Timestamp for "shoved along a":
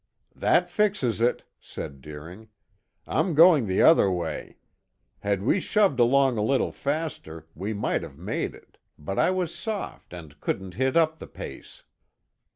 5.59-6.41